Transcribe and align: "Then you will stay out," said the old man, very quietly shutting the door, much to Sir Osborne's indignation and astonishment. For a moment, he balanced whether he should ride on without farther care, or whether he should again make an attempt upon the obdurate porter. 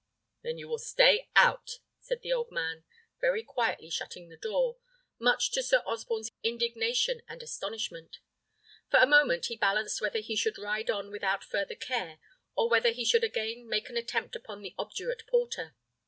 "Then 0.41 0.57
you 0.57 0.67
will 0.67 0.79
stay 0.79 1.29
out," 1.35 1.77
said 1.99 2.23
the 2.23 2.33
old 2.33 2.49
man, 2.51 2.83
very 3.19 3.43
quietly 3.43 3.91
shutting 3.91 4.29
the 4.29 4.35
door, 4.35 4.77
much 5.19 5.51
to 5.51 5.61
Sir 5.61 5.83
Osborne's 5.85 6.31
indignation 6.41 7.21
and 7.27 7.43
astonishment. 7.43 8.17
For 8.89 8.97
a 8.99 9.05
moment, 9.05 9.45
he 9.45 9.57
balanced 9.57 10.01
whether 10.01 10.17
he 10.17 10.35
should 10.35 10.57
ride 10.57 10.89
on 10.89 11.11
without 11.11 11.43
farther 11.43 11.75
care, 11.75 12.17
or 12.55 12.67
whether 12.67 12.89
he 12.89 13.05
should 13.05 13.23
again 13.23 13.69
make 13.69 13.89
an 13.91 13.95
attempt 13.95 14.35
upon 14.35 14.63
the 14.63 14.73
obdurate 14.75 15.27
porter. 15.27 15.75